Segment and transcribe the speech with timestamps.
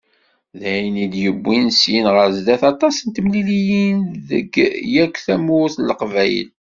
[0.59, 3.97] D ayen i d-yewwin syin ɣer sdat aṭas n temliliyin
[4.29, 4.51] deg
[4.93, 6.49] yakk tamurt n Leqbayel.